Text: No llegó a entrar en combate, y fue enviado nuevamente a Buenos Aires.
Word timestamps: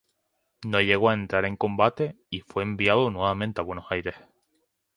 No 0.65 0.81
llegó 0.81 1.09
a 1.11 1.13
entrar 1.13 1.45
en 1.45 1.55
combate, 1.55 2.17
y 2.31 2.39
fue 2.39 2.63
enviado 2.63 3.11
nuevamente 3.11 3.61
a 3.61 3.63
Buenos 3.63 3.85
Aires. 3.91 4.15